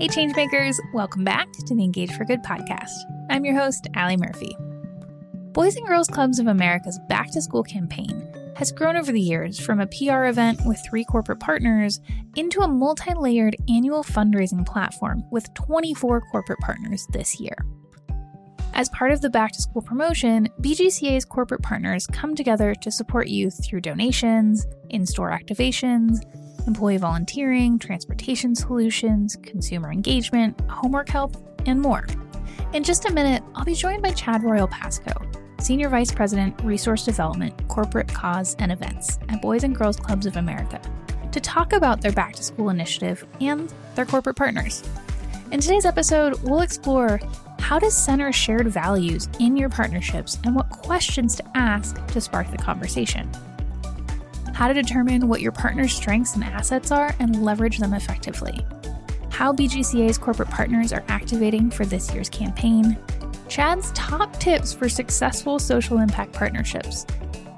[0.00, 2.90] Hey, Changemakers, welcome back to the Engage for Good podcast.
[3.30, 4.56] I'm your host, Allie Murphy.
[5.52, 9.60] Boys and Girls Clubs of America's Back to School campaign has grown over the years
[9.60, 12.00] from a PR event with three corporate partners
[12.34, 17.56] into a multi layered annual fundraising platform with 24 corporate partners this year.
[18.72, 23.28] As part of the back to school promotion, BGCA's corporate partners come together to support
[23.28, 26.18] youth through donations, in store activations,
[26.66, 32.06] employee volunteering, transportation solutions, consumer engagement, homework help, and more.
[32.72, 35.20] In just a minute, I'll be joined by Chad Royal Pascoe,
[35.60, 40.36] Senior Vice President, Resource Development, Corporate Cause and Events at Boys and Girls Clubs of
[40.36, 40.80] America,
[41.32, 44.82] to talk about their back to school initiative and their corporate partners.
[45.52, 47.20] In today's episode, we'll explore
[47.60, 52.50] how to center shared values in your partnerships and what questions to ask to spark
[52.50, 53.30] the conversation
[54.54, 58.64] how to determine what your partner's strengths and assets are and leverage them effectively,
[59.30, 62.96] how BGCA's corporate partners are activating for this year's campaign,
[63.48, 67.04] Chad's top tips for successful social impact partnerships,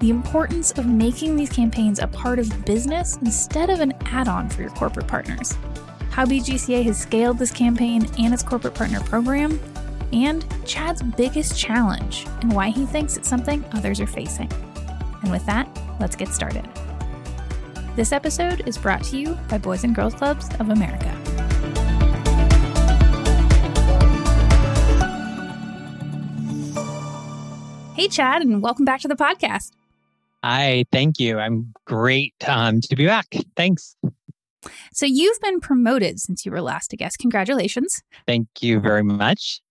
[0.00, 4.48] the importance of making these campaigns a part of business instead of an add on
[4.48, 5.54] for your corporate partners,
[6.10, 9.60] how BGCA has scaled this campaign and its corporate partner program,
[10.14, 14.50] and Chad's biggest challenge and why he thinks it's something others are facing.
[15.22, 15.68] And with that,
[16.00, 16.66] let's get started.
[17.96, 21.08] This episode is brought to you by Boys and Girls Clubs of America.
[27.94, 29.72] Hey, Chad, and welcome back to the podcast.
[30.44, 31.38] Hi, thank you.
[31.38, 33.34] I'm great um, to be back.
[33.56, 33.96] Thanks.
[34.92, 37.16] So, you've been promoted since you were last a guest.
[37.18, 38.02] Congratulations.
[38.26, 39.62] Thank you very much.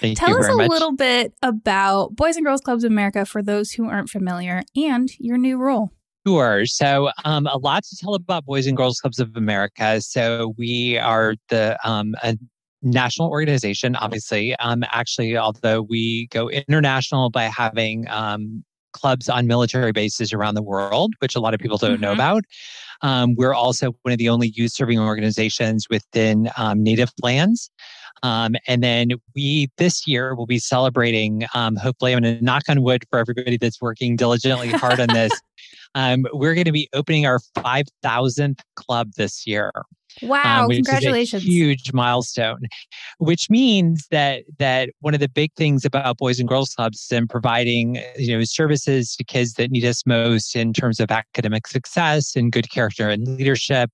[0.00, 0.70] Thank Tell us a much.
[0.70, 5.10] little bit about Boys and Girls Clubs of America for those who aren't familiar and
[5.18, 5.90] your new role.
[6.26, 6.64] Sure.
[6.64, 10.00] So, um, a lot to tell about Boys and Girls Clubs of America.
[10.00, 12.38] So, we are the um, a
[12.82, 14.54] national organization, obviously.
[14.56, 20.62] Um, actually, although we go international by having um, clubs on military bases around the
[20.62, 22.02] world, which a lot of people don't mm-hmm.
[22.02, 22.44] know about.
[23.02, 27.70] Um, we're also one of the only youth serving organizations within um, native lands.
[28.22, 31.44] Um, and then we this year will be celebrating.
[31.52, 35.08] Um, hopefully, I'm going to knock on wood for everybody that's working diligently hard on
[35.08, 35.32] this.
[35.94, 39.72] Um, we're going to be opening our 5,000th club this year.
[40.22, 40.64] Wow!
[40.64, 41.42] Um, congratulations!
[41.42, 42.62] huge milestone,
[43.18, 47.28] which means that that one of the big things about Boys and Girls Clubs and
[47.28, 52.36] providing you know services to kids that need us most in terms of academic success
[52.36, 53.90] and good character and leadership,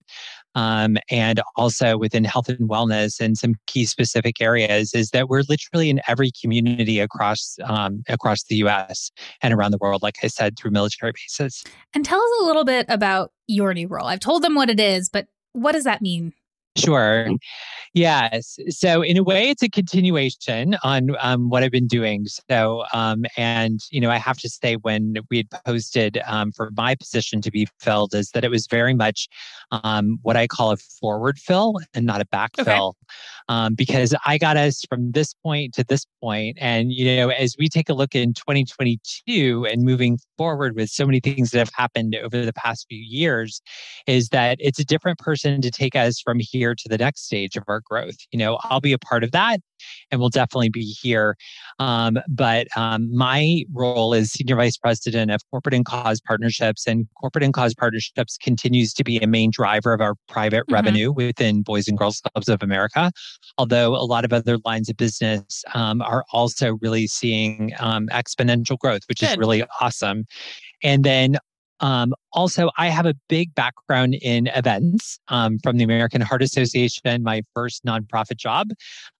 [0.55, 5.43] um, and also within health and wellness and some key specific areas is that we're
[5.49, 9.11] literally in every community across um, across the U.S.
[9.43, 11.63] and around the world, like I said, through military bases.
[11.95, 14.07] And tell us a little bit about your new role.
[14.07, 16.33] I've told them what it is, but what does that mean?
[16.77, 17.29] Sure.
[17.95, 18.59] Yes.
[18.69, 22.27] So in a way, it's a continuation on um, what I've been doing.
[22.49, 26.71] So, um, and you know, I have to say, when we had posted um, for
[26.77, 29.29] my position to be filled, is that it was very much
[29.73, 33.17] um, what I call a forward fill and not a backfill, okay.
[33.51, 37.57] Um, because I got us from this point to this point, and you know, as
[37.59, 41.73] we take a look in 2022 and moving forward with so many things that have
[41.75, 43.61] happened over the past few years,
[44.07, 47.57] is that it's a different person to take us from here to the next stage
[47.57, 48.19] of our growth.
[48.31, 49.59] You know, I'll be a part of that
[50.11, 51.37] and we'll definitely be here.
[51.79, 57.07] Um, but um, my role is Senior Vice President of Corporate and Cause Partnerships, and
[57.21, 60.75] Corporate and Cause Partnerships continues to be a main driver of our private mm-hmm.
[60.75, 63.13] revenue within Boys and Girls Clubs of America.
[63.59, 68.79] Although a lot of other lines of business um, are also really seeing um, exponential
[68.79, 69.31] growth, which Good.
[69.31, 70.25] is really awesome.
[70.83, 71.37] And then
[71.81, 77.23] um, also, I have a big background in events um, from the American Heart Association,
[77.23, 78.71] my first nonprofit job,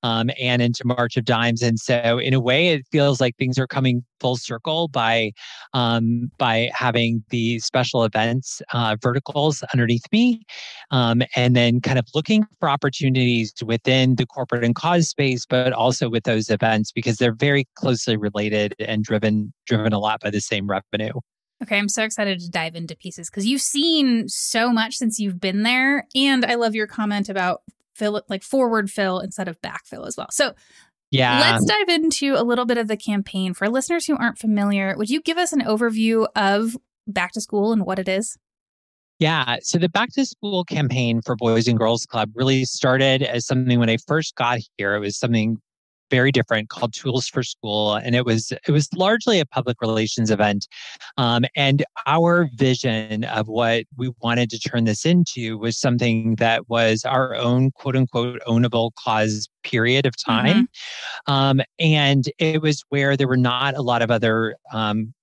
[0.03, 1.63] um, and into March of Dimes.
[1.63, 5.33] And so, in a way, it feels like things are coming full circle by
[5.73, 10.43] um, by having the special events uh, verticals underneath me,
[10.91, 15.73] um, and then kind of looking for opportunities within the corporate and cause space, but
[15.73, 20.31] also with those events because they're very closely related and driven driven a lot by
[20.31, 21.13] the same revenue.
[21.63, 25.41] Okay, I'm so excited to dive into pieces because you've seen so much since you've
[25.41, 26.07] been there.
[26.15, 27.63] And I love your comment about
[27.95, 30.29] fill like forward fill instead of backfill as well.
[30.31, 30.55] So
[31.11, 31.41] yeah.
[31.41, 33.53] Let's dive into a little bit of the campaign.
[33.53, 36.77] For listeners who aren't familiar, would you give us an overview of
[37.07, 38.39] back to school and what it is?
[39.19, 39.57] Yeah.
[39.63, 43.79] So the back to school campaign for Boys and Girls Club really started as something
[43.79, 44.95] when I first got here.
[44.95, 45.59] It was something
[46.11, 50.31] very different called Tools for School, and it was it was largely a public relations
[50.31, 50.67] event.
[51.17, 56.69] Um, and our vision of what we wanted to turn this into was something that
[56.69, 60.67] was our own quote unquote ownable cause period of time.
[60.67, 61.33] Mm-hmm.
[61.33, 65.15] Um, and it was where there were not a lot of other um,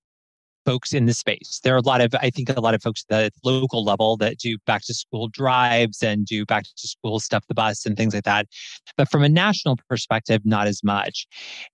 [0.68, 1.60] folks in the space.
[1.64, 4.18] There are a lot of, I think, a lot of folks at the local level
[4.18, 7.96] that do back to school drives and do back to school stuff, the bus and
[7.96, 8.48] things like that.
[8.98, 11.26] But from a national perspective, not as much.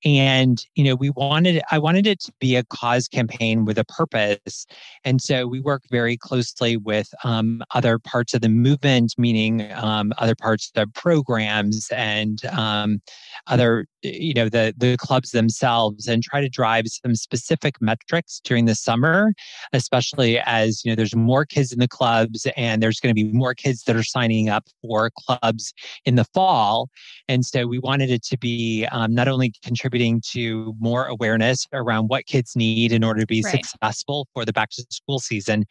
[0.05, 3.85] And, you know, we wanted, I wanted it to be a cause campaign with a
[3.85, 4.65] purpose.
[5.03, 10.13] And so we work very closely with um, other parts of the movement, meaning um,
[10.19, 13.01] other parts of the programs and um,
[13.49, 18.67] other, you know, the, the clubs themselves and try to drive some specific metrics during
[18.67, 19.33] the summer,
[19.73, 23.33] especially as you know there's more kids in the clubs and there's going to be
[23.33, 25.73] more kids that are signing up for clubs
[26.05, 26.89] in the fall.
[27.29, 32.09] And so we wanted it to be um, not only contributing to more awareness around
[32.09, 33.65] what kids need in order to be right.
[33.65, 35.65] successful for the back to school season,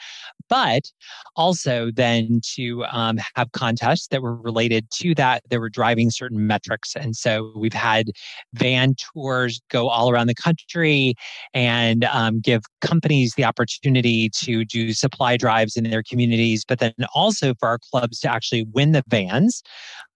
[0.49, 0.91] but
[1.35, 6.47] also then to um, have contests that were related to that that were driving certain
[6.47, 6.95] metrics.
[6.95, 8.11] And so we've had
[8.53, 11.15] van tours go all around the country
[11.53, 16.93] and um, give companies the opportunity to do supply drives in their communities, but then
[17.13, 19.63] also for our clubs to actually win the vans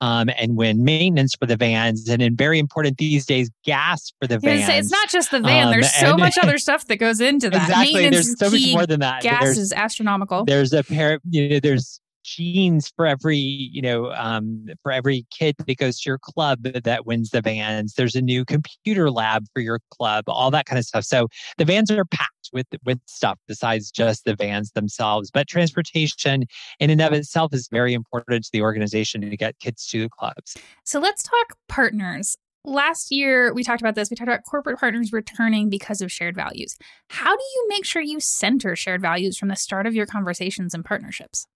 [0.01, 2.07] um, and win maintenance for the vans.
[2.07, 4.65] And then very important these days, gas for the vans.
[4.65, 5.68] Say, it's not just the van.
[5.68, 7.69] Um, there's so and, much other stuff that goes into that.
[7.69, 8.09] Exactly.
[8.09, 9.21] There's so much more than that.
[9.24, 10.45] Gas there's, is astronomical.
[10.45, 15.56] There's a pair, you know, there's jeans for every you know um, for every kid
[15.65, 17.94] that goes to your club that wins the vans.
[17.94, 21.06] There's a new computer lab for your club all that kind of stuff.
[21.06, 21.27] So
[21.57, 26.45] the vans are packed with with stuff besides just the vans themselves but transportation
[26.79, 30.09] in and of itself is very important to the organization to get kids to the
[30.09, 30.57] clubs.
[30.83, 32.38] So let's talk partners.
[32.65, 36.35] Last year we talked about this we talked about corporate partners returning because of shared
[36.35, 36.75] values.
[37.09, 40.73] How do you make sure you center shared values from the start of your conversations
[40.73, 41.47] and partnerships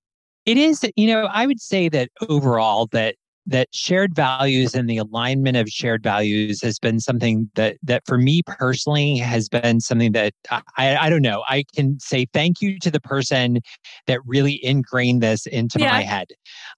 [0.52, 3.16] it is, you know, I would say that overall that
[3.48, 8.18] that shared values and the alignment of shared values has been something that that for
[8.18, 10.34] me personally has been something that
[10.78, 11.44] I, I don't know.
[11.48, 13.60] I can say thank you to the person
[14.08, 15.92] that really ingrained this into yeah.
[15.92, 16.28] my head.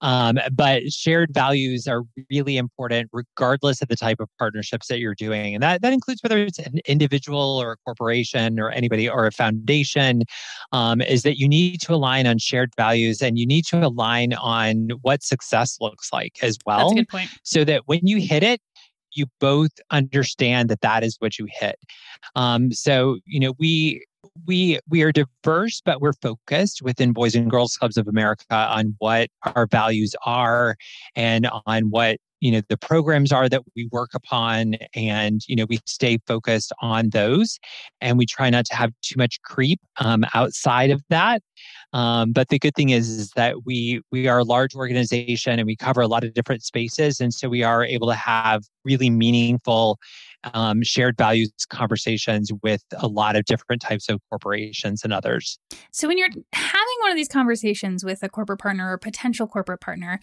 [0.00, 5.14] Um, but shared values are really important regardless of the type of partnerships that you're
[5.14, 5.54] doing.
[5.54, 9.32] And that that includes whether it's an individual or a corporation or anybody or a
[9.32, 10.22] foundation
[10.72, 14.32] um, is that you need to align on shared values and you need to align
[14.34, 16.78] on what success looks like as as well.
[16.78, 17.30] That's a good point.
[17.42, 18.60] So that when you hit it,
[19.12, 21.76] you both understand that that is what you hit.
[22.34, 24.04] Um, so you know we
[24.46, 28.94] we we are diverse, but we're focused within Boys and Girls Clubs of America on
[28.98, 30.76] what our values are
[31.14, 35.64] and on what you know the programs are that we work upon and you know
[35.66, 37.58] we stay focused on those
[38.02, 41.40] and we try not to have too much creep um, outside of that
[41.94, 45.66] um, but the good thing is, is that we we are a large organization and
[45.66, 49.10] we cover a lot of different spaces, and so we are able to have really
[49.10, 49.98] meaningful
[50.52, 55.58] um, shared values conversations with a lot of different types of corporations and others.
[55.92, 59.80] So when you're having one of these conversations with a corporate partner or potential corporate
[59.80, 60.18] partner,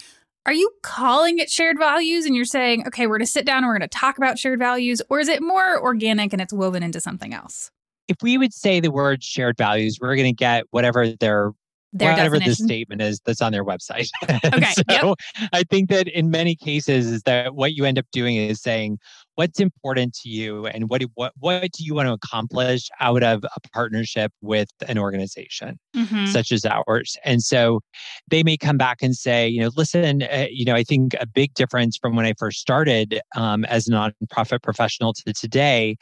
[0.45, 3.59] are you calling it shared values and you're saying, okay, we're going to sit down
[3.59, 5.01] and we're going to talk about shared values?
[5.09, 7.69] Or is it more organic and it's woven into something else?
[8.07, 11.51] If we would say the word shared values, we're going to get whatever their
[11.93, 14.10] their whatever the statement is that's on their website.
[14.24, 14.71] Okay.
[14.71, 15.17] so yep.
[15.53, 18.98] I think that in many cases is that what you end up doing is saying
[19.41, 23.43] what's important to you and what what what do you want to accomplish out of
[23.43, 26.27] a partnership with an organization mm-hmm.
[26.27, 27.17] such as ours.
[27.25, 27.79] And so
[28.29, 31.25] they may come back and say, you know, listen, uh, you know, I think a
[31.25, 35.95] big difference from when I first started um, as a nonprofit professional to today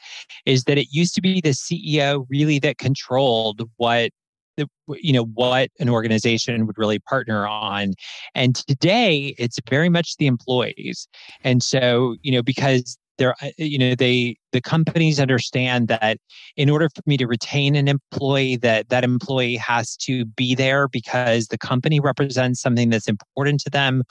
[0.45, 4.11] is that it used to be the CEO really that controlled what
[4.59, 4.67] the,
[5.01, 7.93] you know what an organization would really partner on
[8.35, 11.07] and today it's very much the employees
[11.43, 16.17] and so you know because they're uh, you know they the companies understand that
[16.57, 20.87] in order for me to retain an employee that that employee has to be there
[20.87, 24.01] because the company represents something that's important to them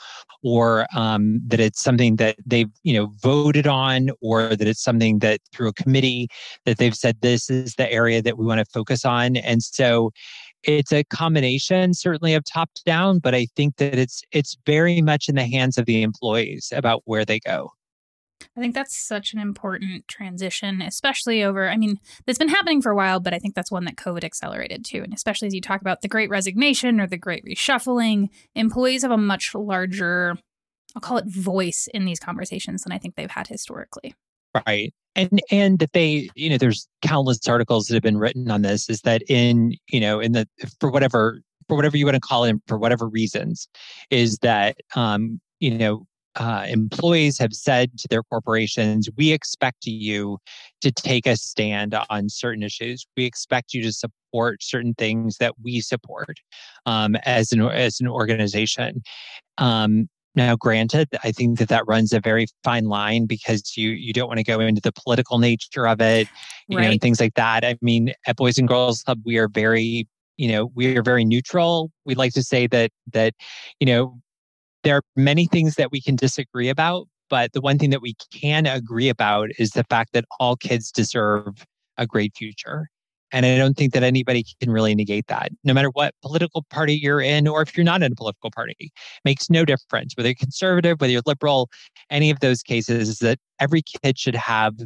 [0.45, 5.19] or um, that it's something that they've you know voted on or that it's something
[5.19, 6.29] that through a committee
[6.65, 9.37] that they've said this is the area that we want to focus on.
[9.37, 10.11] And so
[10.65, 15.29] it's a combination certainly of top down but i think that it's it's very much
[15.29, 17.71] in the hands of the employees about where they go
[18.59, 22.91] I think that's such an important transition, especially over, I mean, that's been happening for
[22.91, 25.03] a while, but I think that's one that COVID accelerated too.
[25.05, 29.13] And especially as you talk about the great resignation or the great reshuffling, employees have
[29.13, 30.37] a much larger,
[30.97, 34.17] I'll call it voice in these conversations than I think they've had historically.
[34.67, 34.93] Right.
[35.15, 38.89] And and that they, you know, there's countless articles that have been written on this,
[38.89, 40.49] is that in, you know, in the
[40.81, 43.69] for whatever for whatever you want to call it, for whatever reasons,
[44.11, 46.07] is that um, you know,
[46.39, 50.39] uh, employees have said to their corporations, we expect you
[50.81, 53.07] to take a stand on certain issues.
[53.17, 56.39] We expect you to support certain things that we support
[56.87, 59.03] um, as an as an organization.
[59.59, 64.13] Um, now, granted, I think that that runs a very fine line because you you
[64.13, 66.29] don't want to go into the political nature of it,
[66.69, 66.85] you right.
[66.85, 67.65] know, and things like that.
[67.65, 71.25] I mean, at Boys and Girls Club, we are very you know we are very
[71.25, 71.91] neutral.
[72.05, 73.35] We like to say that that
[73.81, 74.21] you know
[74.85, 78.15] there are many things that we can disagree about, but the one thing that we
[78.33, 81.67] can agree about is the fact that all kids deserve
[81.97, 82.89] a great future.
[83.31, 86.95] And I don't think that anybody can really negate that, no matter what political party
[86.95, 88.91] you're in, or if you're not in a political party,
[89.25, 90.15] makes no difference.
[90.17, 91.69] Whether you're conservative, whether you're liberal,
[92.11, 94.79] any of those cases is that every kid should have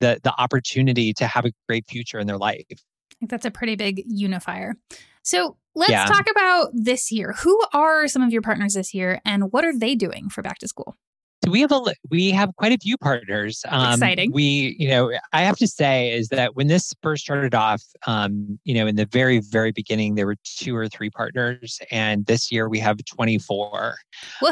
[0.00, 2.64] the the opportunity to have a great future in their life.
[2.70, 4.76] I think that's a pretty big unifier.
[5.22, 6.06] So let's yeah.
[6.06, 7.34] talk about this year.
[7.42, 10.58] Who are some of your partners this year, and what are they doing for back
[10.58, 10.96] to school?
[11.44, 13.64] So we have a we have quite a few partners.
[13.68, 14.32] Um, Exciting.
[14.32, 18.58] We, you know, I have to say is that when this first started off, um,
[18.64, 22.50] you know, in the very very beginning, there were two or three partners, and this
[22.50, 23.96] year we have twenty four.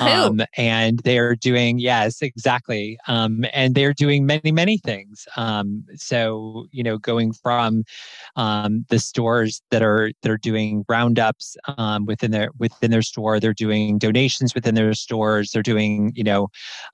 [0.00, 2.98] Um, and they're doing yes, exactly.
[3.08, 5.26] Um, and they're doing many many things.
[5.36, 7.84] Um, so you know, going from
[8.36, 13.40] um, the stores that are that are doing roundups um, within their within their store,
[13.40, 15.52] they're doing donations within their stores.
[15.52, 16.48] They're doing you know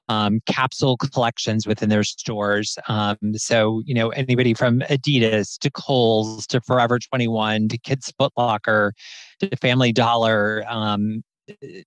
[0.09, 2.77] um, capsule collections within their stores.
[2.89, 8.33] Um, so, you know, anybody from Adidas to Kohl's to Forever 21 to Kids Foot
[8.37, 8.93] Locker
[9.41, 11.23] to Family Dollar, um,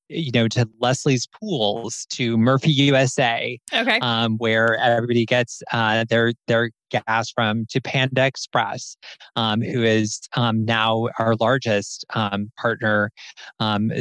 [0.10, 6.34] you know, to Leslie's Pools, to Murphy USA, okay, um, where everybody gets uh, their
[6.48, 8.95] their gas from to Panda Express,
[9.36, 13.12] um, who is um, now our largest um, partner,
[13.60, 13.91] um,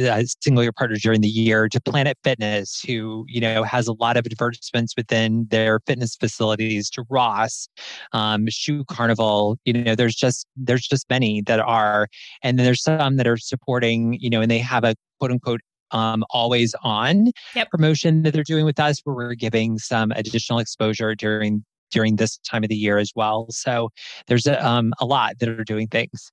[0.41, 4.17] single year partner during the year, to Planet Fitness, who you know has a lot
[4.17, 7.67] of advertisements within their fitness facilities, to Ross,
[8.13, 9.57] um, Shoe Carnival.
[9.65, 12.07] You know, there's just there's just many that are,
[12.43, 14.17] and then there's some that are supporting.
[14.19, 17.69] You know, and they have a quote unquote um, always on yep.
[17.69, 22.37] promotion that they're doing with us where we're giving some additional exposure during during this
[22.39, 23.47] time of the year as well.
[23.49, 23.89] So
[24.27, 26.31] there's a, um, a lot that are doing things.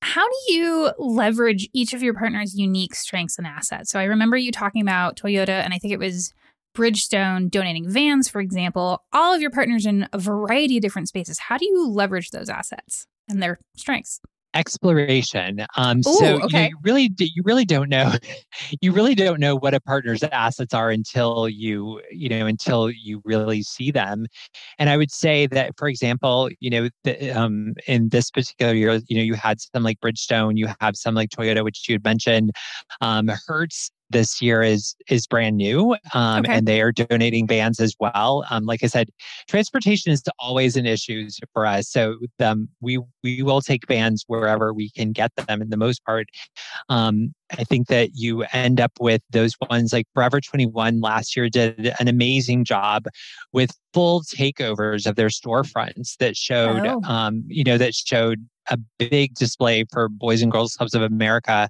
[0.00, 3.90] How do you leverage each of your partners' unique strengths and assets?
[3.90, 6.32] So I remember you talking about Toyota, and I think it was
[6.76, 9.02] Bridgestone donating vans, for example.
[9.12, 11.40] All of your partners in a variety of different spaces.
[11.40, 14.20] How do you leverage those assets and their strengths?
[14.54, 15.66] Exploration.
[15.76, 16.46] Um, Ooh, so okay.
[16.46, 18.12] you, know, you, really you really don't know
[18.80, 23.20] you really don't know what a partner's assets are until you you know until you
[23.24, 24.26] really see them.
[24.78, 29.00] And I would say that, for example, you know, the, um, in this particular year,
[29.08, 32.04] you know, you had some like Bridgestone, you have some like Toyota, which you had
[32.04, 32.50] mentioned.
[33.00, 36.52] Um, Hertz this year is is brand new um, okay.
[36.52, 39.10] and they are donating vans as well um, like i said
[39.48, 44.72] transportation is always an issue for us so um, we we will take vans wherever
[44.72, 46.28] we can get them in the most part
[46.88, 51.48] um, i think that you end up with those ones like forever 21 last year
[51.48, 53.04] did an amazing job
[53.52, 57.00] with full takeovers of their storefronts that showed oh.
[57.04, 61.68] Um, you know that showed a big display for Boys and Girls Clubs of America.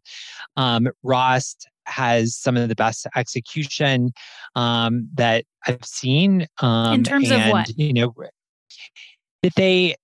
[0.57, 1.57] Um, Ross
[1.88, 4.12] has some of the best execution
[4.54, 6.47] um, that I've seen.
[6.61, 7.68] Um, In terms and, of what?
[7.76, 8.14] You know,
[9.42, 9.95] that they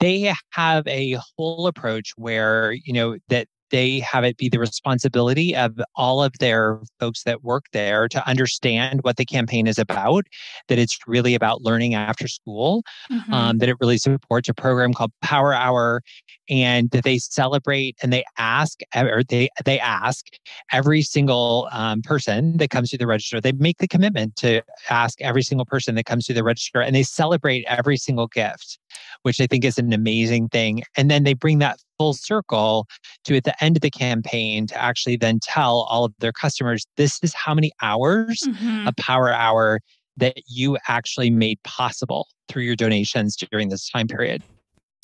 [0.00, 5.54] they have a whole approach where you know that they have it be the responsibility
[5.54, 10.26] of all of their folks that work there to understand what the campaign is about,
[10.68, 13.32] that it's really about learning after school, mm-hmm.
[13.32, 16.02] um, that it really supports a program called Power Hour,
[16.48, 20.26] and that they celebrate and they ask or they they ask
[20.72, 23.40] every single um, person that comes to the register.
[23.40, 26.94] They make the commitment to ask every single person that comes to the register, and
[26.94, 28.78] they celebrate every single gift
[29.22, 30.82] which I think is an amazing thing.
[30.96, 32.86] And then they bring that full circle
[33.24, 36.86] to at the end of the campaign to actually then tell all of their customers
[36.96, 38.86] this is how many hours mm-hmm.
[38.86, 39.80] a power hour
[40.16, 44.42] that you actually made possible through your donations during this time period.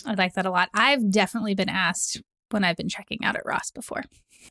[0.06, 0.68] I like that a lot.
[0.74, 2.20] I've definitely been asked
[2.50, 4.04] when I've been checking out at Ross before.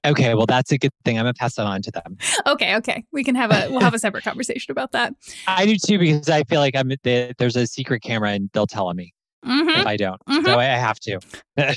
[0.05, 1.17] Okay, well that's a good thing.
[1.17, 2.17] I'm gonna pass that on to them.
[2.47, 5.13] Okay, okay, we can have a we'll have a separate conversation about that.
[5.47, 8.87] I do too because I feel like I'm there's a secret camera and they'll tell
[8.87, 9.13] on me.
[9.45, 9.69] Mm-hmm.
[9.69, 10.21] if I don't.
[10.25, 10.45] Mm-hmm.
[10.45, 11.19] So I have to.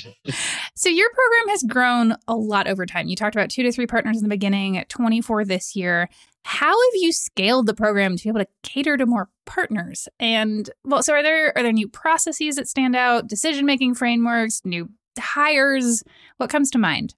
[0.75, 3.07] so your program has grown a lot over time.
[3.07, 6.09] You talked about two to three partners in the beginning, 24 this year.
[6.43, 10.07] How have you scaled the program to be able to cater to more partners?
[10.19, 14.61] And well, so are there are there new processes that stand out, decision making frameworks,
[14.63, 16.03] new hires?
[16.37, 17.15] What comes to mind?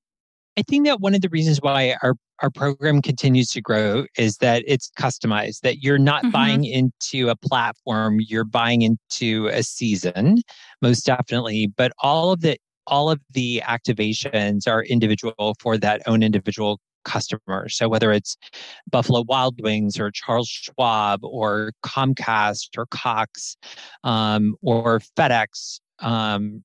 [0.57, 4.37] I think that one of the reasons why our our program continues to grow is
[4.37, 6.31] that it's customized that you're not mm-hmm.
[6.31, 10.37] buying into a platform you're buying into a season
[10.81, 16.21] most definitely but all of the all of the activations are individual for that own
[16.21, 18.37] individual customer so whether it's
[18.91, 23.57] buffalo wild wings or charles schwab or comcast or cox
[24.03, 26.63] um, or fedex um,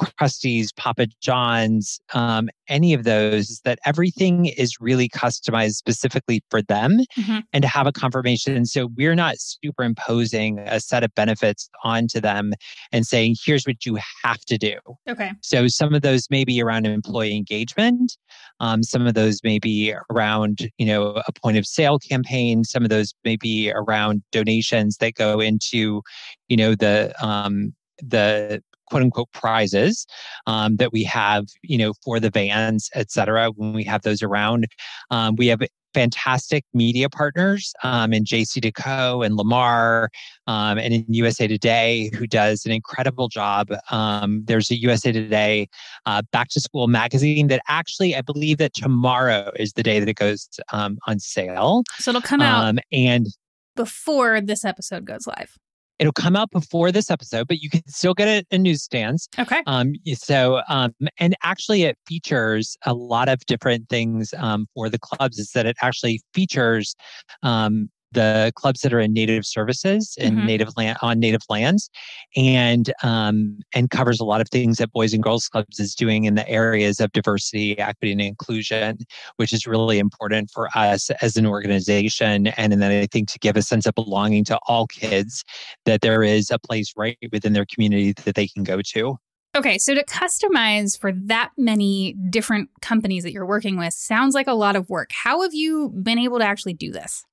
[0.00, 6.98] Krusty's, Papa John's, um, any of those, that everything is really customized specifically for them
[7.18, 7.38] mm-hmm.
[7.52, 8.64] and to have a confirmation.
[8.66, 12.54] So we're not superimposing a set of benefits onto them
[12.92, 14.76] and saying, here's what you have to do.
[15.08, 15.32] Okay.
[15.42, 18.16] So some of those may be around employee engagement.
[18.60, 22.64] Um, some of those may be around, you know, a point of sale campaign.
[22.64, 26.02] Some of those may be around donations that go into,
[26.48, 30.06] you know, the um, the quote unquote prizes
[30.46, 34.22] um, that we have, you know, for the vans, et cetera, when we have those
[34.22, 34.66] around.
[35.10, 35.60] Um, we have
[35.94, 40.10] fantastic media partners um, in JCDecaux and Lamar
[40.46, 43.68] um, and in USA Today, who does an incredible job.
[43.90, 45.68] Um, there's a USA Today
[46.06, 50.08] uh, Back to School magazine that actually, I believe that tomorrow is the day that
[50.08, 51.82] it goes um, on sale.
[51.98, 53.26] So it'll come out um, and
[53.74, 55.56] before this episode goes live.
[55.98, 59.28] It'll come out before this episode, but you can still get it in newsstands.
[59.38, 59.62] Okay.
[59.66, 64.98] Um, so, um, and actually, it features a lot of different things um, for the
[64.98, 65.38] clubs.
[65.38, 66.94] Is that it actually features
[67.42, 70.46] um, the clubs that are in native services in mm-hmm.
[70.46, 71.90] native land on native lands
[72.36, 76.24] and um, and covers a lot of things that boys and girls clubs is doing
[76.24, 78.98] in the areas of diversity equity and inclusion
[79.36, 83.38] which is really important for us as an organization and, and then i think to
[83.38, 85.44] give a sense of belonging to all kids
[85.84, 89.18] that there is a place right within their community that they can go to
[89.56, 94.46] Okay, so to customize for that many different companies that you're working with sounds like
[94.46, 95.10] a lot of work.
[95.12, 97.24] How have you been able to actually do this?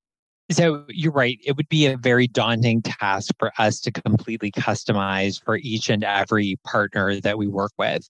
[0.52, 1.40] So you're right.
[1.44, 6.04] It would be a very daunting task for us to completely customize for each and
[6.04, 8.08] every partner that we work with.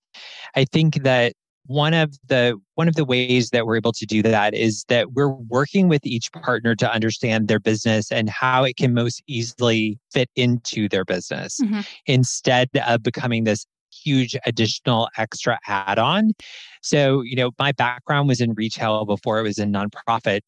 [0.56, 1.34] I think that
[1.68, 5.14] one of the one of the ways that we're able to do that is that
[5.14, 9.98] we're working with each partner to understand their business and how it can most easily
[10.12, 11.82] fit into their business mm-hmm.
[12.06, 16.34] instead of becoming this huge additional extra add-on.
[16.82, 20.42] So, you know, my background was in retail before it was in nonprofit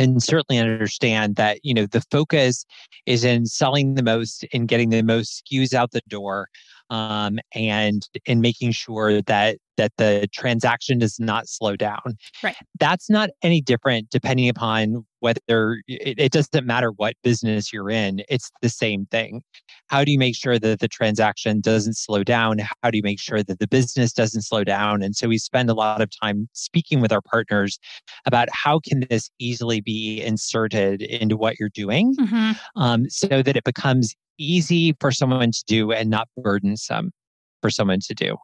[0.00, 2.64] and certainly understand that you know the focus
[3.06, 6.48] is in selling the most and getting the most SKUs out the door
[6.90, 12.18] um, and in making sure that that the transaction does not slow down.
[12.42, 12.56] Right.
[12.78, 18.20] That's not any different depending upon whether it, it, doesn't matter what business you're in.
[18.28, 19.42] It's the same thing.
[19.88, 22.58] How do you make sure that the transaction doesn't slow down?
[22.82, 25.02] How do you make sure that the business doesn't slow down?
[25.02, 27.78] And so we spend a lot of time speaking with our partners
[28.26, 32.52] about how can this easily be inserted into what you're doing, mm-hmm.
[32.80, 37.12] um, so that it becomes easy for someone to do and not burdensome
[37.60, 38.36] for someone to do.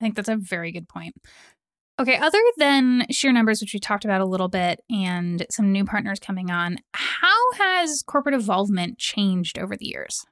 [0.00, 1.14] I think that's a very good point.
[1.98, 5.86] Okay, other than sheer numbers, which we talked about a little bit, and some new
[5.86, 10.26] partners coming on, how has corporate involvement changed over the years?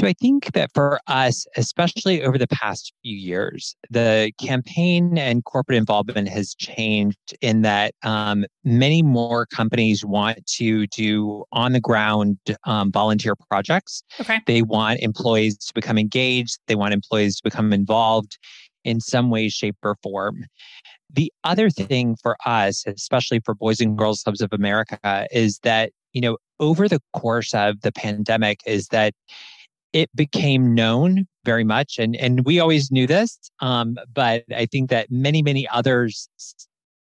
[0.00, 5.44] So I think that for us, especially over the past few years, the campaign and
[5.44, 11.80] corporate involvement has changed in that um, many more companies want to do on the
[11.80, 14.02] ground um, volunteer projects.
[14.18, 14.40] Okay.
[14.46, 16.56] They want employees to become engaged.
[16.66, 18.38] They want employees to become involved
[18.84, 20.46] in some way, shape, or form.
[21.12, 25.92] The other thing for us, especially for Boys and Girls Clubs of America, is that,
[26.14, 29.12] you know, over the course of the pandemic, is that
[29.92, 34.90] it became known very much and and we always knew this um, but i think
[34.90, 36.28] that many many others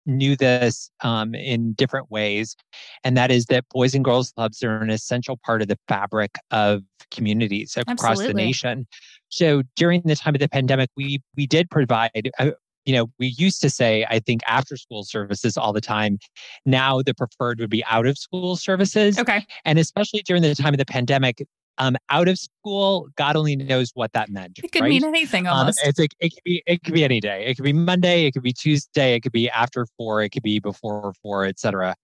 [0.05, 2.55] knew this um, in different ways
[3.03, 6.35] and that is that boys and girls clubs are an essential part of the fabric
[6.51, 8.27] of communities across Absolutely.
[8.27, 8.87] the nation
[9.29, 12.51] so during the time of the pandemic we we did provide uh,
[12.85, 16.17] you know, we used to say, I think, after school services all the time.
[16.65, 19.19] Now the preferred would be out of school services.
[19.19, 19.45] Okay.
[19.63, 21.45] And especially during the time of the pandemic,
[21.79, 24.59] um, out of school, God only knows what that meant.
[24.63, 24.89] It could right?
[24.89, 25.79] mean anything um, almost.
[25.83, 27.45] Um, it's like it could be it could be any day.
[27.45, 28.25] It could be Monday.
[28.25, 29.15] It could be Tuesday.
[29.15, 30.21] It could be after four.
[30.21, 31.95] It could be before four, etc.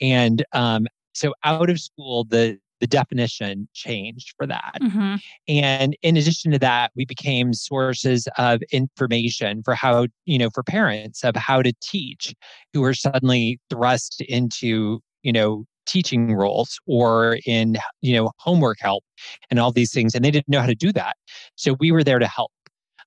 [0.00, 4.76] And um, so out of school, the the definition changed for that.
[4.82, 5.14] Mm-hmm.
[5.46, 10.64] And in addition to that, we became sources of information for how, you know, for
[10.64, 12.34] parents of how to teach
[12.72, 19.04] who were suddenly thrust into, you know, teaching roles or in, you know, homework help
[19.50, 20.14] and all these things.
[20.14, 21.16] And they didn't know how to do that.
[21.56, 22.52] So we were there to help.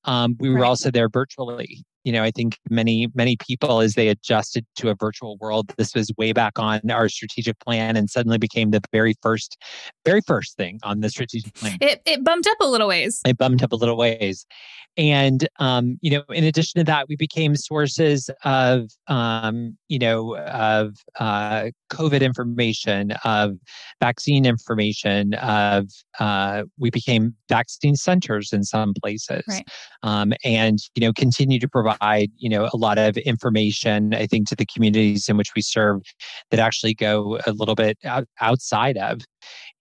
[0.04, 4.08] Um, we were also there virtually you know, I think many, many people, as they
[4.08, 8.38] adjusted to a virtual world, this was way back on our strategic plan and suddenly
[8.38, 9.58] became the very first,
[10.06, 11.78] very first thing on the strategic plan.
[11.82, 13.20] It, it bumped up a little ways.
[13.26, 14.46] It bumped up a little ways.
[14.98, 20.38] And, um, you know, in addition to that, we became sources of, um, you know,
[20.38, 23.58] of uh, COVID information, of
[24.00, 25.90] vaccine information, of,
[26.20, 29.44] uh, we became vaccine centers in some places.
[29.50, 29.68] Right.
[30.04, 34.26] Um, and, you know, continue to provide provide you know a lot of information i
[34.26, 36.02] think to the communities in which we serve
[36.52, 39.22] that actually go a little bit out, outside of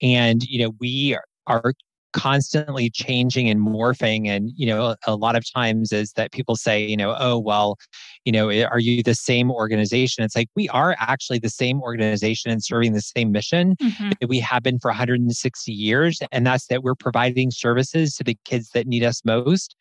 [0.03, 1.72] and you know we are
[2.14, 6.81] constantly changing and morphing and you know a lot of times is that people say
[6.81, 7.77] you know oh well
[8.24, 12.53] you know are you the same organization it's like we are actually the same organization
[12.53, 14.11] and serving the same mission mm-hmm.
[14.20, 18.38] that we have been for 160 years and that's that we're providing services to the
[18.44, 19.74] kids that need us most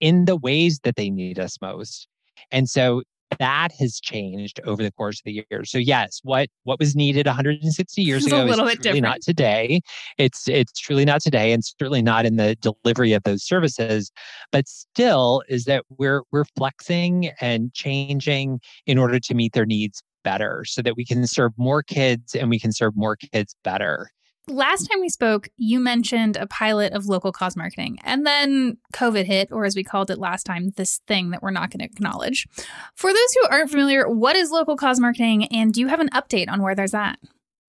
[0.00, 2.08] in the ways that they need us most.
[2.50, 3.02] And so
[3.38, 5.70] that has changed over the course of the years.
[5.70, 9.02] So yes, what what was needed 160 years ago is truly different.
[9.02, 9.80] not today.
[10.18, 14.10] It's it's truly not today, and certainly not in the delivery of those services.
[14.50, 20.02] But still, is that we're we're flexing and changing in order to meet their needs
[20.24, 24.10] better, so that we can serve more kids and we can serve more kids better
[24.50, 29.24] last time we spoke, you mentioned a pilot of local cause marketing, and then COVID
[29.24, 31.84] hit, or as we called it last time, this thing that we're not going to
[31.84, 32.46] acknowledge.
[32.94, 36.10] For those who aren't familiar, what is local cause marketing, and do you have an
[36.10, 37.18] update on where there's at?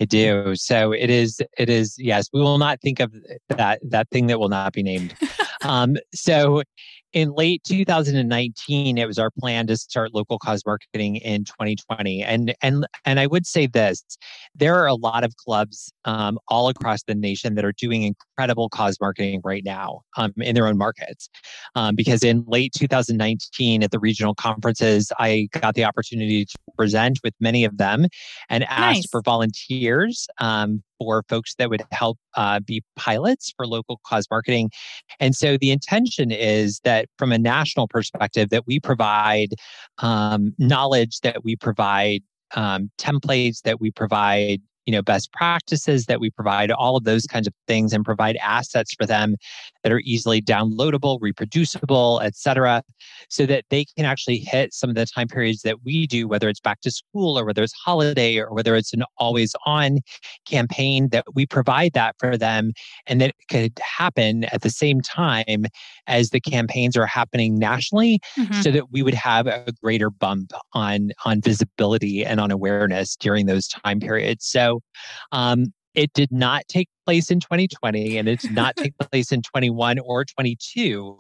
[0.02, 0.56] I do.
[0.56, 1.40] So it is.
[1.60, 1.96] It is.
[2.00, 3.14] Yes, we will not think of
[3.50, 5.14] that that thing that will not be named.
[5.62, 6.64] um, so
[7.14, 12.54] in late 2019 it was our plan to start local cause marketing in 2020 and
[12.62, 14.04] and and i would say this
[14.56, 18.70] there are a lot of clubs um, all across the nation that are doing incredible
[18.70, 21.30] cause marketing right now um, in their own markets
[21.76, 27.20] um, because in late 2019 at the regional conferences i got the opportunity to present
[27.24, 28.06] with many of them
[28.50, 29.08] and asked nice.
[29.10, 34.70] for volunteers um, for folks that would help uh, be pilots for local cause marketing.
[35.20, 39.56] And so the intention is that from a national perspective, that we provide
[39.98, 42.22] um, knowledge, that we provide
[42.56, 47.26] um, templates, that we provide you know best practices that we provide all of those
[47.26, 49.36] kinds of things and provide assets for them
[49.84, 52.84] that are easily downloadable reproducible et cetera
[53.30, 56.50] so that they can actually hit some of the time periods that we do whether
[56.50, 60.00] it's back to school or whether it's holiday or whether it's an always on
[60.46, 62.72] campaign that we provide that for them
[63.08, 65.66] and that it could happen at the same time
[66.08, 68.62] as the campaigns are happening nationally mm-hmm.
[68.62, 73.46] so that we would have a greater bump on on visibility and on awareness during
[73.46, 74.71] those time periods so
[75.32, 79.42] um, it did not take place in 2020 and it did not take place in
[79.42, 81.18] 21 or 22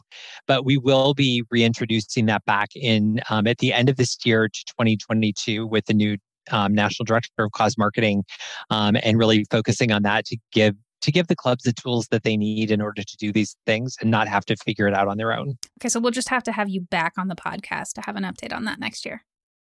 [0.47, 4.47] but we will be reintroducing that back in um, at the end of this year
[4.47, 6.17] to 2022 with the new
[6.51, 8.23] um, national director of cause marketing
[8.69, 12.21] um, and really focusing on that to give to give the clubs the tools that
[12.21, 15.07] they need in order to do these things and not have to figure it out
[15.07, 15.57] on their own.
[15.79, 18.23] Okay so we'll just have to have you back on the podcast to have an
[18.23, 19.23] update on that next year.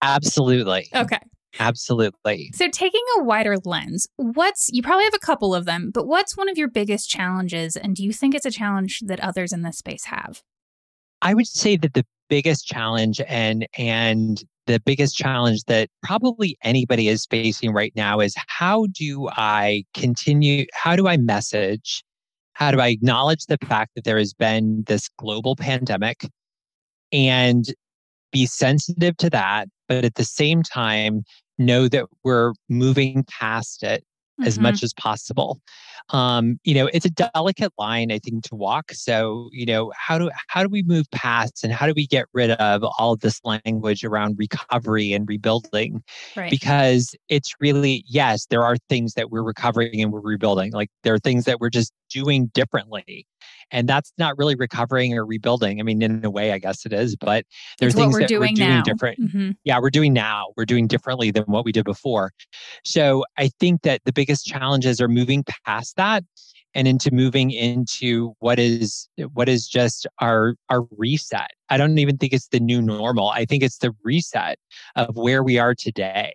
[0.01, 0.88] Absolutely.
[0.95, 1.19] Okay
[1.59, 2.51] Absolutely.
[2.55, 6.35] So, taking a wider lens, what's you probably have a couple of them, but what's
[6.35, 7.75] one of your biggest challenges?
[7.75, 10.41] And do you think it's a challenge that others in this space have?
[11.21, 17.07] I would say that the biggest challenge and and the biggest challenge that probably anybody
[17.07, 22.03] is facing right now is how do I continue how do I message
[22.53, 26.27] how do I acknowledge the fact that there has been this global pandemic
[27.11, 27.65] and
[28.31, 31.23] be sensitive to that but at the same time
[31.57, 34.03] know that we're moving past it
[34.39, 34.47] mm-hmm.
[34.47, 35.59] as much as possible.
[36.09, 38.91] Um, you know, it's a delicate line, I think, to walk.
[38.91, 42.25] So, you know, how do how do we move past and how do we get
[42.33, 46.03] rid of all of this language around recovery and rebuilding?
[46.35, 46.51] Right.
[46.51, 50.73] Because it's really, yes, there are things that we're recovering and we're rebuilding.
[50.73, 53.25] Like there are things that we're just doing differently
[53.71, 55.80] and that's not really recovering or rebuilding.
[55.80, 57.45] I mean, in a way, I guess it is, but
[57.80, 58.84] there's things that doing we're doing now.
[58.84, 59.19] different.
[59.19, 59.52] Mm-hmm.
[59.63, 60.47] Yeah, we're doing now.
[60.58, 62.32] We're doing differently than what we did before.
[62.84, 66.23] So I think that the biggest challenges are moving past that
[66.76, 71.52] and into moving into what is what is just our our reset.
[71.69, 73.30] I don't even think it's the new normal.
[73.30, 74.58] I think it's the reset
[74.95, 76.34] of where we are today.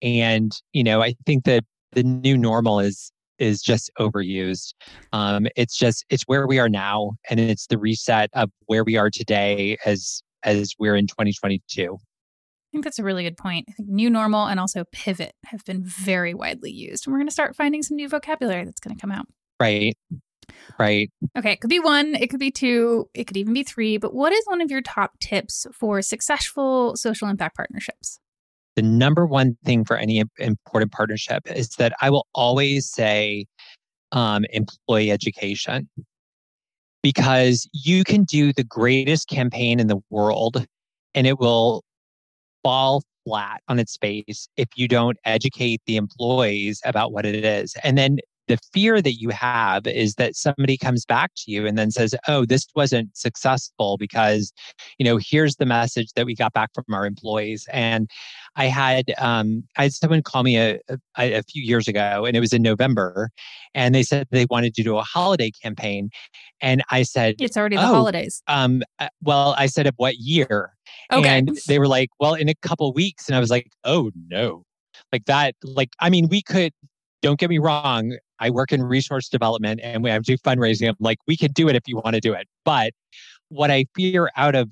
[0.00, 4.74] And, you know, I think that the new normal is is just overused.
[5.12, 8.96] Um, it's just it's where we are now, and it's the reset of where we
[8.96, 11.96] are today as as we're in 2022.
[11.96, 13.66] I think that's a really good point.
[13.68, 17.06] I think new normal and also pivot have been very widely used.
[17.06, 19.24] And we're going to start finding some new vocabulary that's going to come out.
[19.58, 19.96] Right.
[20.78, 21.10] Right.
[21.36, 21.52] Okay.
[21.52, 23.96] It could be one, it could be two, it could even be three.
[23.96, 28.20] But what is one of your top tips for successful social impact partnerships?
[28.78, 33.46] The number one thing for any important partnership is that I will always say
[34.12, 35.88] um, employee education
[37.02, 40.64] because you can do the greatest campaign in the world
[41.12, 41.82] and it will
[42.62, 47.74] fall flat on its face if you don't educate the employees about what it is.
[47.82, 51.78] And then the fear that you have is that somebody comes back to you and
[51.78, 54.52] then says oh this wasn't successful because
[54.98, 57.66] you know here's the message that we got back from our employees.
[57.72, 58.08] And
[58.56, 60.78] i had um, i had someone call me a,
[61.18, 63.30] a, a few years ago and it was in november
[63.74, 66.10] and they said they wanted to do a holiday campaign
[66.60, 68.42] and i said it's already the oh, holidays.
[68.48, 70.72] um, uh, well i said of what year?
[71.12, 71.28] Okay.
[71.28, 73.28] and they were like well in a couple weeks.
[73.28, 74.64] And i was like oh no.
[75.12, 76.72] Like that like i mean we could
[77.22, 81.18] don't get me wrong I work in resource development and I do fundraising, I'm like,
[81.26, 82.46] we can do it if you want to do it.
[82.64, 82.92] But
[83.48, 84.68] what I fear out of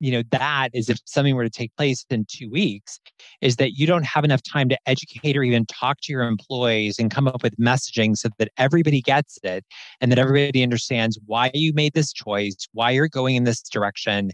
[0.00, 2.98] you know that is if something were to take place in two weeks
[3.42, 6.98] is that you don't have enough time to educate or even talk to your employees
[6.98, 9.64] and come up with messaging so that everybody gets it
[10.00, 14.30] and that everybody understands why you made this choice why you're going in this direction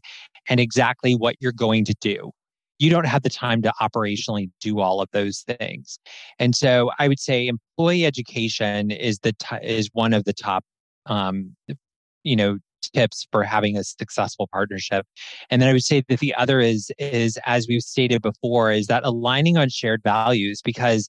[0.49, 2.31] and exactly what you're going to do
[2.79, 5.99] you don't have the time to operationally do all of those things.
[6.39, 10.65] And so I would say employee education is the t- is one of the top
[11.07, 11.57] um,
[12.23, 12.59] you know
[12.95, 15.07] tips for having a successful partnership.
[15.51, 18.87] And then I would say that the other is is as we've stated before is
[18.87, 21.09] that aligning on shared values because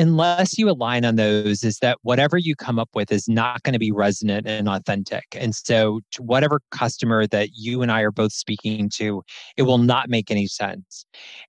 [0.00, 3.74] unless you align on those is that whatever you come up with is not going
[3.74, 5.24] to be resonant and authentic.
[5.34, 9.22] And so to whatever customer that you and i are both speaking to
[9.56, 11.04] it will not make any sense.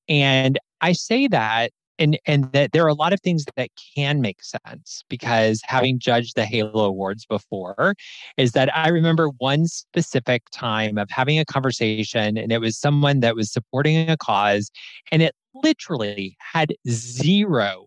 [0.09, 4.19] And i say that and and that there are a lot of things that can
[4.19, 7.95] make sense because having judged the halo awards before
[8.37, 13.19] is that i remember one specific time of having a conversation and it was someone
[13.19, 14.71] that was supporting a cause
[15.11, 17.85] and it literally had zero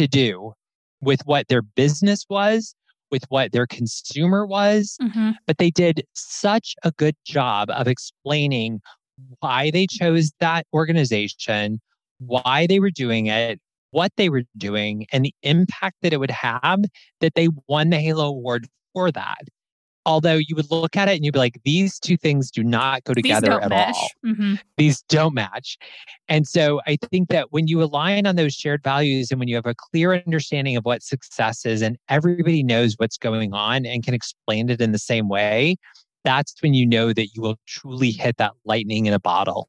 [0.00, 0.52] to do
[1.02, 2.74] with what their business was,
[3.10, 4.96] with what their consumer was.
[5.02, 5.32] Mm-hmm.
[5.46, 8.80] But they did such a good job of explaining
[9.40, 11.80] why they chose that organization,
[12.18, 13.60] why they were doing it,
[13.90, 16.80] what they were doing, and the impact that it would have
[17.20, 19.42] that they won the Halo Award for that
[20.10, 23.04] although you would look at it and you'd be like, these two things do not
[23.04, 23.94] go together at match.
[23.94, 24.08] all.
[24.26, 24.54] Mm-hmm.
[24.76, 25.78] These don't match.
[26.28, 29.54] And so I think that when you align on those shared values and when you
[29.54, 34.02] have a clear understanding of what success is and everybody knows what's going on and
[34.02, 35.76] can explain it in the same way,
[36.24, 39.68] that's when you know that you will truly hit that lightning in a bottle.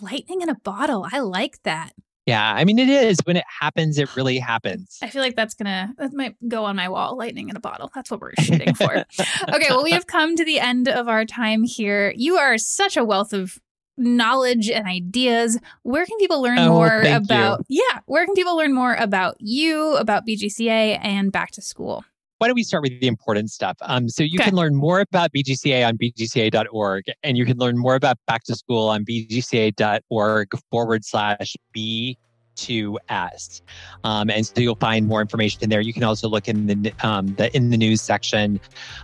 [0.00, 1.08] Lightning in a bottle.
[1.12, 1.90] I like that.
[2.26, 4.98] Yeah, I mean it is when it happens, it really happens.
[5.02, 7.90] I feel like that's gonna that might go on my wall, lightning in a bottle.
[7.94, 8.92] That's what we're shooting for.
[8.94, 12.12] okay, well we have come to the end of our time here.
[12.16, 13.58] You are such a wealth of
[13.96, 15.58] knowledge and ideas.
[15.82, 17.82] Where can people learn oh, more about you.
[17.90, 22.04] Yeah, where can people learn more about you, about BGCA and back to school?
[22.40, 23.76] Why don't we start with the important stuff?
[23.82, 24.48] Um, so you okay.
[24.48, 28.54] can learn more about BGCA on bgca.org, and you can learn more about back to
[28.54, 32.16] school on bgca.org forward slash B
[32.60, 33.62] 2S.
[34.04, 35.80] Um, and so you'll find more information in there.
[35.80, 38.60] You can also look in the um, the in the news section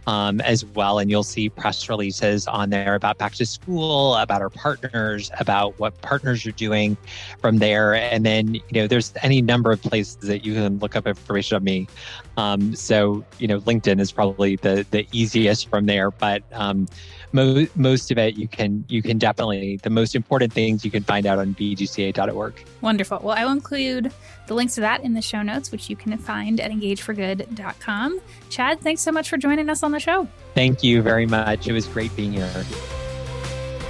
[0.06, 4.42] um, as well, and you'll see press releases on there about back to school, about
[4.42, 6.96] our partners, about what partners are doing
[7.40, 7.94] from there.
[7.94, 11.56] And then you know there's any number of places that you can look up information
[11.56, 11.88] on me.
[12.36, 16.86] Um, so you know LinkedIn is probably the the easiest from there, but um,
[17.32, 21.02] mo- most of it you can you can definitely the most important things you can
[21.02, 22.64] find out on bgca.org.
[22.80, 23.20] Wonderful.
[23.22, 24.12] Well, I will include
[24.46, 28.20] the links to that in the show notes, which you can find at engageforgood.com.
[28.50, 30.28] Chad, thanks so much for joining us on the show.
[30.54, 31.66] Thank you very much.
[31.66, 32.50] It was great being here.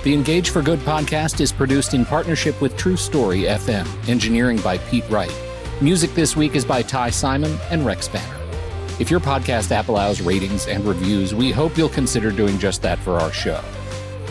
[0.04, 4.78] The Engage for Good podcast is produced in partnership with True Story FM, engineering by
[4.78, 5.34] Pete Wright.
[5.80, 8.36] Music this week is by Ty Simon and Rex Banner.
[8.98, 12.98] If your podcast app allows ratings and reviews, we hope you'll consider doing just that
[13.00, 13.62] for our show.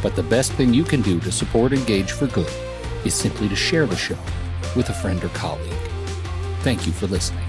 [0.01, 2.51] But the best thing you can do to support Engage for Good
[3.03, 4.17] is simply to share the show
[4.75, 5.71] with a friend or colleague.
[6.61, 7.43] Thank you for listening.